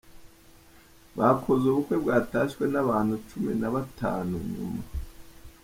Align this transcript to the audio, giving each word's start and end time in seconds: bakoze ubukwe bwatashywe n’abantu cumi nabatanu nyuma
bakoze 1.17 1.63
ubukwe 1.67 1.95
bwatashywe 2.03 2.63
n’abantu 2.73 3.13
cumi 3.29 3.51
nabatanu 3.61 4.33
nyuma 4.53 4.83